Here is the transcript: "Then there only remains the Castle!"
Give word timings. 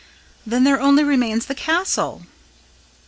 "Then 0.47 0.63
there 0.63 0.81
only 0.81 1.03
remains 1.03 1.45
the 1.45 1.53
Castle!" 1.53 2.23